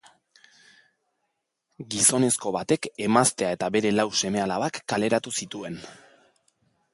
Gizonezko 1.95 2.53
batek 2.55 2.87
emaztea 3.09 3.51
eta 3.59 3.69
bere 3.77 3.93
lau 3.99 4.07
seme-alabak 4.23 4.81
kaleratu 4.95 5.35
zituen. 5.43 5.79